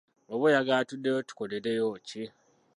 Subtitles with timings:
[0.33, 2.23] Oba oyagala tuddeyo tukolereyo ki?